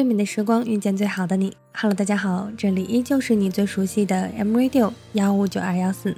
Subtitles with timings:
[0.00, 1.54] 最美的时光，遇见最好的你。
[1.74, 6.16] Hello，大家好，这里依旧是你最熟悉的 M Radio 幺五九二幺四。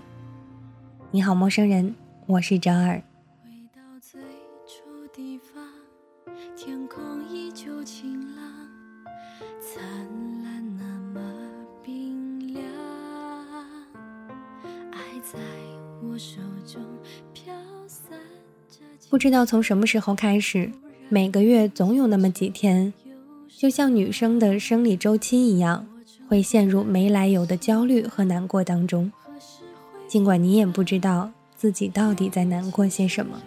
[1.11, 1.93] 你好，陌生人，
[2.27, 3.03] 我是哲儿。
[19.11, 20.71] 不知道从什么时候开始，
[21.09, 22.93] 每个月总有那么几天，
[23.63, 25.87] 就像女生的生理周期一样，
[26.29, 29.13] 会陷入没来由的焦虑和难过当中。
[30.09, 33.41] 尽管你也不知道自己到底在难过些什么。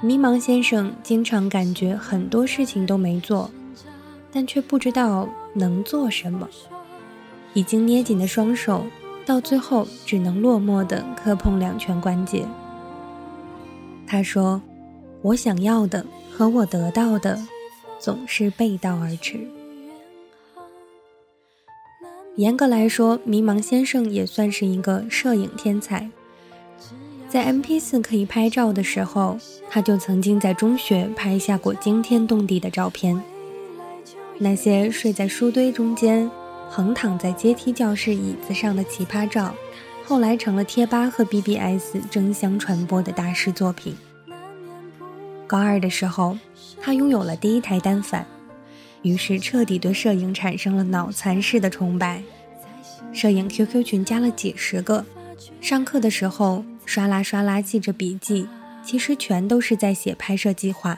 [0.00, 3.50] 迷茫先生经常感觉很多事情都没做，
[4.32, 6.48] 但却不知道能做什么。
[7.52, 8.86] 已经捏紧的双手，
[9.26, 12.48] 到最后只能落寞地磕碰两拳关节。
[14.06, 14.62] 他说
[15.20, 17.38] ：“我想要的和我得到的
[18.00, 19.38] 总是背道而驰。”
[22.36, 26.08] 严格来说，迷茫先生也算是一个摄影天才。
[27.28, 33.20] 在 MP4 可以拍照的时候，他就曾经在中学拍下过惊天动地的照片。
[34.38, 36.30] 那些睡在书堆中间、
[36.68, 39.54] 横躺在阶梯教室椅子上的奇葩照。
[40.04, 43.94] 后来成了贴吧和 BBS 争相传播的大师作品。
[45.50, 46.38] 高二的时候，
[46.80, 48.24] 他拥有了第一台单反，
[49.02, 52.22] 于是彻底对摄影产生了脑残式的崇拜。
[53.12, 55.04] 摄影 QQ 群加了几十个，
[55.60, 58.46] 上课的时候刷啦刷啦记着笔记，
[58.84, 60.96] 其实全都是在写拍摄计划。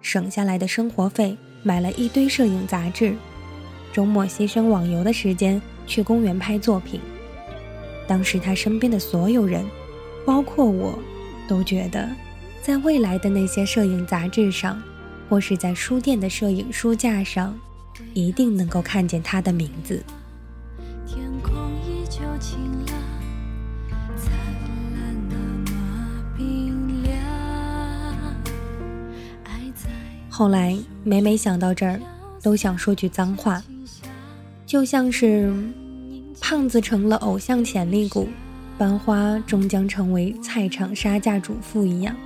[0.00, 3.14] 省下来的生活费买了一堆摄影杂志，
[3.92, 6.98] 周末牺牲网游的时间去公园拍作品。
[8.08, 9.62] 当时他身边的所有人，
[10.24, 10.98] 包括我，
[11.46, 12.08] 都觉得，
[12.62, 14.80] 在未来的那些摄影杂志上，
[15.28, 17.58] 或是在书店的摄影书架上，
[18.14, 20.02] 一定能够看见他的名字。
[30.28, 32.00] 后来每每想到这儿，
[32.42, 33.62] 都想说句脏话，
[34.66, 35.52] 就像是。
[36.42, 38.26] 胖子成了偶像潜力股，
[38.78, 42.16] 班花终将成为菜场杀价主妇一样。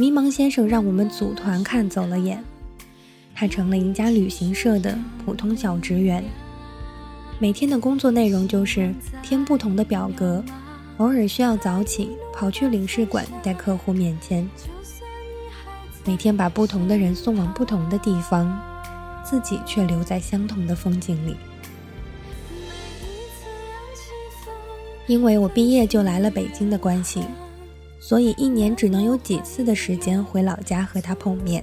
[0.00, 2.42] 迷茫先生让我们组团看走了眼，
[3.34, 6.24] 他成了一家旅行社的普通小职员，
[7.38, 10.42] 每天的工作内容就是填不同的表格，
[10.96, 14.48] 偶尔需要早起跑去领事馆带客户面签，
[16.06, 18.58] 每天把不同的人送往不同的地方，
[19.22, 21.36] 自己却留在相同的风景里。
[25.06, 27.22] 因为我毕业就来了北京的关系，
[28.00, 31.62] 所以一年只能有几次的时间回老家和他碰面。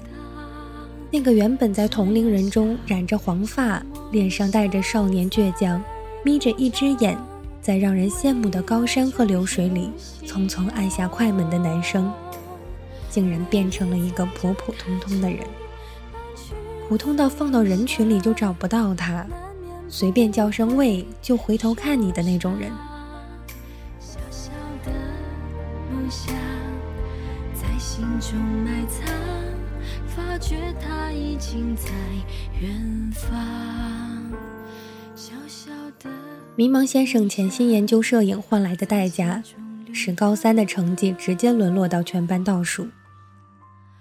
[1.12, 3.82] 那个原本在同龄人中染着黄发、
[4.12, 5.82] 脸上带着少年倔强、
[6.24, 7.18] 眯着一只眼，
[7.62, 9.90] 在让人羡慕的高山和流水里
[10.26, 12.12] 匆匆按下快门的男生，
[13.10, 15.40] 竟然变成了一个普普通通的人，
[16.88, 19.26] 普通到放到人群里就找不到他，
[19.88, 22.70] 随便叫声喂就回头看你的那种人。
[28.20, 29.06] 中埋藏，
[30.08, 31.92] 发觉他已经在
[32.60, 33.32] 远方。
[35.16, 36.10] 小小的
[36.56, 39.44] 迷茫先生潜心研究摄影换来的代价，
[39.94, 42.88] 是高三的成绩直接沦落到全班倒数。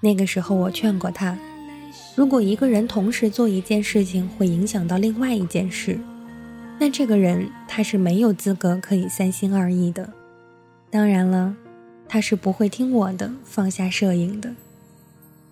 [0.00, 1.36] 那个时候我劝过他，
[2.14, 5.98] 如果一个人同时做一件事情会影响到另外一件事，
[6.78, 10.10] 那这个人他是没有资格可以三心二意的。
[10.90, 11.54] 当然了。
[12.08, 14.54] 他是不会听我的，放下摄影的。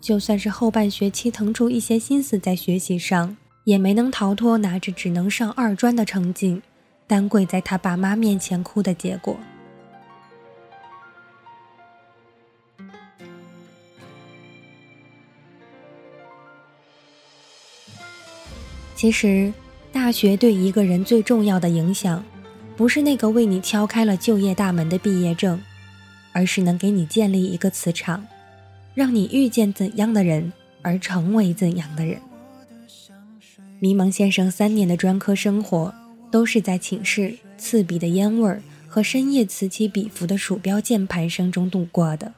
[0.00, 6.60] 就算是后半学期腾出一些心思在学习上，也没能逃脱拿着只能上二专的成绩，
[7.06, 9.36] 单跪在他爸妈面前哭的结果。
[18.94, 19.52] 其实，
[19.92, 22.24] 大学对一个人最重要的影响，
[22.76, 25.60] 不是那个为你敲开了就业大门的毕业证。
[26.34, 28.26] 而是能给你建立一个磁场，
[28.92, 30.52] 让你遇见怎样的人
[30.82, 32.20] 而成为怎样的人。
[33.78, 35.94] 迷茫先生三年的专科生活，
[36.30, 42.32] 都是在寝室刺鼻的烟味儿和深夜此起彼伏的鼠标键盘声中度过的。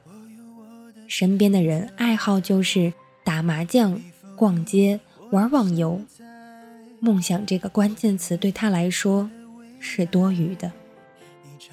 [1.09, 2.93] 身边的人爱好就是
[3.25, 3.99] 打麻将、
[4.37, 5.01] 逛街、
[5.31, 6.01] 玩网游，
[7.01, 9.31] 梦想这个关键词对他来说
[9.81, 10.71] 是多余的，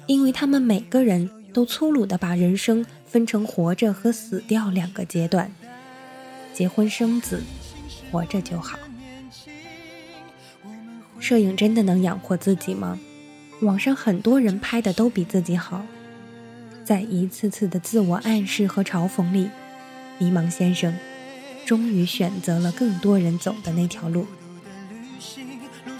[0.06, 1.28] 因为他们每个人。
[1.54, 5.50] 都粗鲁地把人生分成活着和死掉两个阶段，
[6.52, 7.42] 结婚生子，
[8.10, 8.76] 活着就好。
[11.20, 12.98] 摄影真的能养活自己吗？
[13.62, 15.86] 网上很多人拍的都比自己好，
[16.84, 19.48] 在一次次的自我暗示和嘲讽里，
[20.18, 20.92] 迷茫先生
[21.64, 24.26] 终于选择了更多人走的那条路。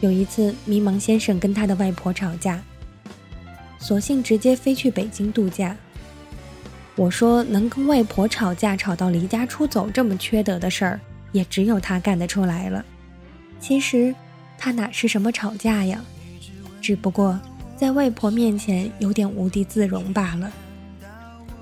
[0.00, 2.62] 有一次，迷茫先生跟他的外婆吵架，
[3.80, 5.76] 索性直接飞去北京度假。
[6.94, 11.00] 我说，能跟外婆吵架吵到离家出走这么缺德的事儿，
[11.32, 12.84] 也只有他干得出来了。
[13.58, 14.14] 其实，
[14.56, 16.00] 他哪是什么吵架呀，
[16.80, 17.36] 只不过
[17.76, 20.52] 在外婆面前有点无地自容罢了。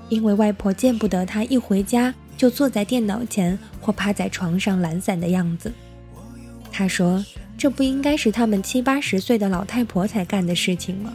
[0.09, 5.73] 因为外婆见不得他一回家就坐在电脑前或趴在床上懒散的样子。
[6.71, 7.25] 他说。
[7.57, 11.13] 这不应该是他们七八十岁的老太婆才干的事情吗？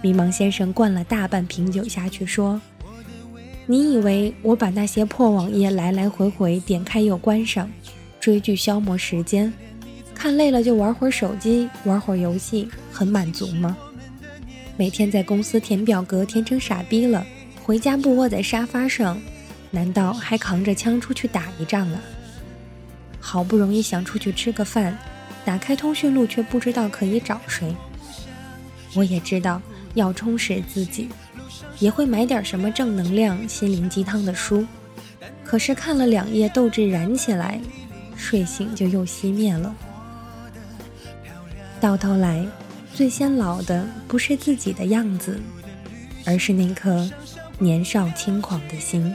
[0.00, 2.60] 迷茫先生灌了大半瓶酒下去，说
[3.66, 7.68] ：“你以为我把那些破网页来来回回点开又关上，
[8.20, 9.52] 追剧消磨时间，
[10.14, 13.76] 看累了就玩会儿手机，玩会儿游戏，很满足吗？
[14.76, 17.26] 每天在公司填表格填成傻逼了，
[17.64, 19.20] 回家不窝在沙发上，
[19.72, 22.00] 难道还扛着枪出去打一仗啊？
[23.18, 24.96] 好不容易想出去吃个饭。”
[25.46, 27.72] 打开通讯录，却不知道可以找谁。
[28.94, 29.62] 我也知道
[29.94, 31.08] 要充实自己，
[31.78, 34.66] 也会买点什么正能量、心灵鸡汤的书。
[35.44, 37.60] 可是看了两页，斗志燃起来，
[38.16, 39.72] 睡醒就又熄灭了。
[41.80, 42.44] 到头来，
[42.92, 45.40] 最先老的不是自己的样子，
[46.24, 47.08] 而是那颗
[47.60, 49.14] 年少轻狂的心。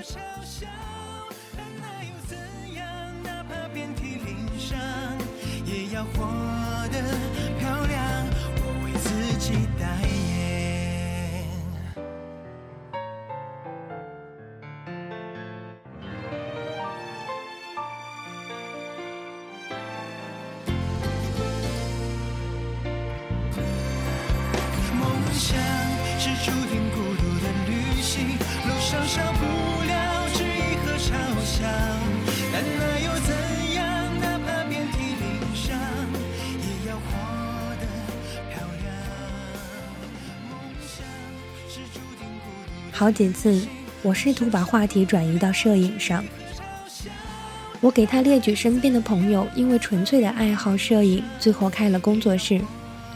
[43.02, 43.60] 好几次，
[44.04, 46.24] 我试图把话题转移到摄影上。
[47.80, 52.62] 我给他列举身边的朋友，因为纯粹的爱好摄影，最后开了工作室，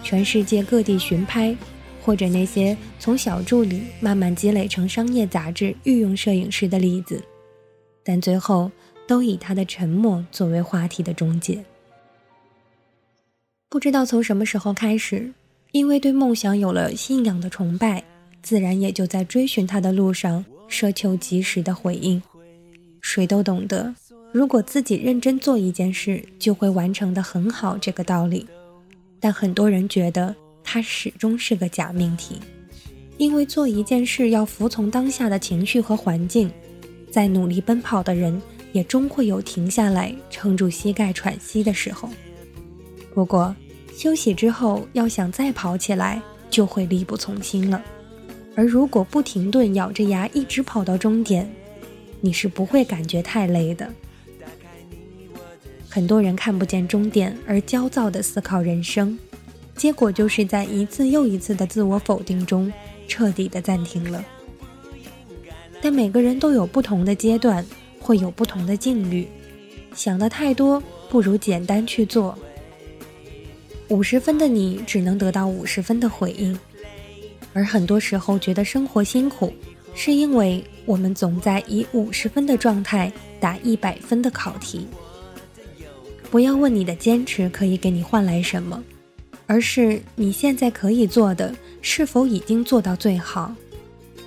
[0.02, 1.56] 全世界各地巡拍，
[2.02, 7.24] 或者那些从小助理慢慢积累成商业杂志御用摄影师的例子，
[8.04, 8.72] 但最后
[9.06, 11.64] 都以他的沉默作为话题的终结。
[13.70, 15.32] 不知道从什么时候开始，
[15.74, 18.04] 因为对梦想有了信仰的崇拜。
[18.46, 22.22] 自然也就在追寻他的路上奢求及时的回应。
[23.02, 23.92] 谁都懂得，
[24.32, 28.46] 如果自己认真做一件事，就会完成的很好这个道理。
[29.20, 32.40] 但很多人觉得它始终是个假命题，
[33.18, 36.52] 因为做一件事要服从当下的情绪和环境。
[37.10, 38.40] 在努力奔跑的人，
[38.74, 42.08] 也终会有停下来撑住膝盖喘息的时候。
[43.12, 43.56] 不过，
[43.98, 46.22] 休息之后要想再跑起来，
[46.52, 47.84] 就会力不从心了。
[48.56, 51.52] 而如果不停顿，咬着牙一直跑到终点，
[52.22, 53.92] 你是不会感觉太累的。
[55.90, 59.18] 很多人看不见终点而焦躁地思考人生，
[59.76, 62.72] 结果就是在一次又一次的自我否定中
[63.08, 64.24] 彻底的暂停了。
[65.82, 67.66] 但每个人都有不同的阶段，
[68.00, 69.28] 会有不同的境遇，
[69.94, 72.38] 想的太多不如简单去做。
[73.90, 76.58] 五十分的你只能得到五十分的回应。
[77.56, 79.52] 而很多时候觉得生活辛苦，
[79.96, 83.10] 是因为我们总在以五十分的状态
[83.40, 84.86] 打一百分的考题。
[86.30, 88.84] 不要问你的坚持可以给你换来什么，
[89.48, 93.56] 而是你现在可以做的是否已经做到最好。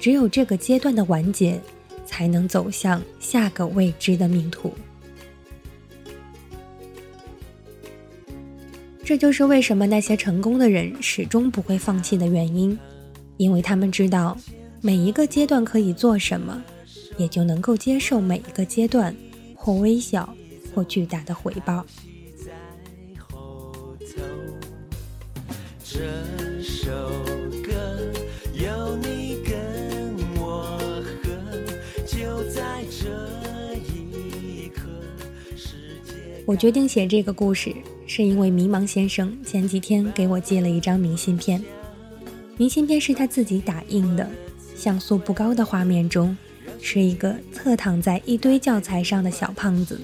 [0.00, 1.60] 只有这个阶段的完结，
[2.06, 4.72] 才能走向下个未知的命途。
[9.04, 12.78] 这就是为什么那些成功的人始终不会放弃的原因。
[13.38, 14.36] 因为他们知道
[14.82, 16.62] 每一个阶段可以做什么，
[17.16, 19.14] 也就能够接受每一个阶段
[19.54, 20.28] 或微小
[20.74, 21.86] 或巨大的回报。
[36.44, 37.74] 我决定写这个故事，
[38.06, 41.62] 是因为迷茫先生前几天给我寄了一张明信片。
[42.58, 44.28] 明信片是他自己打印的，
[44.76, 46.36] 像素不高的画面中，
[46.82, 50.00] 是一个侧躺在一堆教材上的小胖子，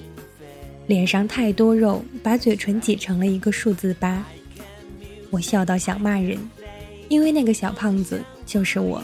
[0.87, 4.25] 脸上太多肉，把嘴唇挤成了一个数字八。
[5.29, 6.39] 我笑到想骂人，
[7.09, 9.03] 因为那个小胖子就是我。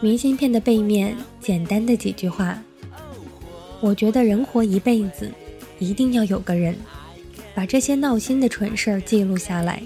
[0.00, 2.60] 明信片的背面简单的几句话。
[3.80, 5.30] 我觉得人活一辈子，
[5.78, 6.76] 一定要有个人
[7.54, 9.80] 把这些闹心的蠢事儿记录下来。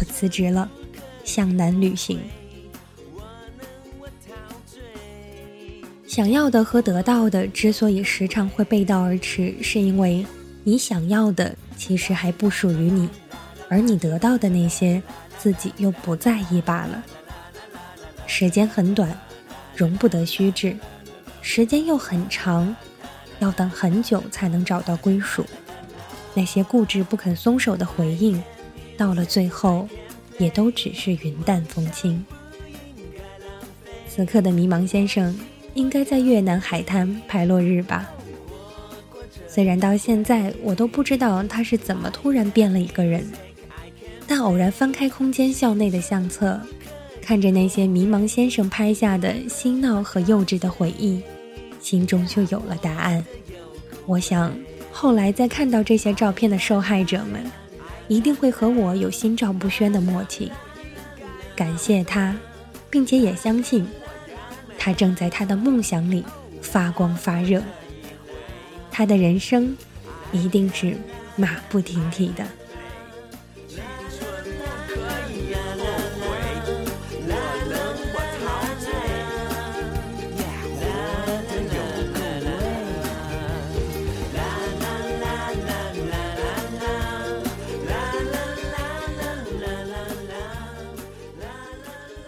[0.00, 0.66] 我辞职了，
[1.24, 2.18] 向南旅行。
[6.06, 10.24] 想要的和得到的之所以时常会背道而驰，是因为
[10.64, 13.10] 你想要的其实还不属于你，
[13.68, 15.02] 而你得到的那些
[15.38, 17.04] 自己又不在意罢了。
[18.26, 19.14] 时间很短，
[19.76, 20.74] 容不得虚掷；
[21.42, 22.74] 时间又很长。
[23.38, 25.44] 要等很久才能找到归属，
[26.34, 28.42] 那些固执不肯松手的回应，
[29.00, 29.88] 到了最后，
[30.36, 32.22] 也都只是云淡风轻。
[34.06, 35.34] 此刻的迷茫先生，
[35.72, 38.10] 应该在越南海滩拍落日吧？
[39.48, 43.26] 虽然到现在我都不知道他是怎么突然变了一个人，
[44.26, 46.60] 但偶然翻开空间校内的相册，
[47.22, 51.22] 看着那些迷茫先生拍下的嬉闹和幼稚的回忆。
[51.80, 53.24] 心中就有了答案。
[54.04, 54.54] 我想，
[54.92, 57.50] 后来再看到这些照片的受害者们，
[58.10, 60.50] 一定会和我有心照不宣的默契。
[61.54, 62.34] 感谢他，
[62.90, 63.86] 并且也相信，
[64.76, 66.24] 他正在他的梦想里
[66.60, 67.62] 发光发热。
[68.90, 69.76] 他的人生，
[70.32, 70.96] 一定是
[71.36, 72.44] 马不停蹄的。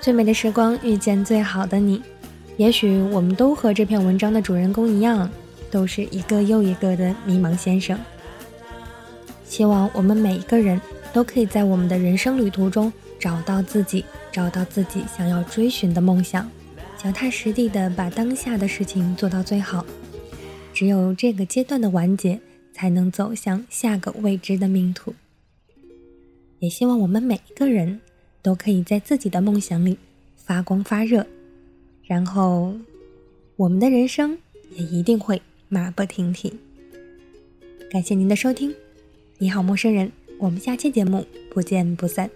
[0.02, 2.02] 最美的时光遇见最好的你，
[2.56, 5.30] 也许我们都和这篇文章的主人公一样，
[5.70, 7.96] 都是一个又一个的迷茫先生。
[9.44, 10.80] 希望我们每一个人
[11.12, 16.50] 都可以在我们的人生旅途中找到自己，找到自己想要追寻的梦想，
[16.98, 19.86] 脚踏实地的把当下的事情做到最好。
[20.74, 22.40] 只有这个阶段的完结，
[22.72, 25.14] 才能走向下个未知的命途。
[26.58, 28.00] 也希望我们每一个人。
[28.42, 29.96] 都可以在自己的梦想里
[30.36, 31.24] 发光发热，
[32.04, 32.74] 然后
[33.56, 34.36] 我们的人生
[34.74, 36.52] 也一定会马不停蹄。
[37.90, 38.74] 感谢您的收听，
[39.38, 42.28] 你好，陌生人，我们下期节目不见不散。